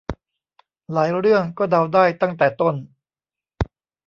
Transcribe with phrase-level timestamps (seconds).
[0.93, 2.75] หลายเรื่องก็เดาได้ตั้งแต่ต้น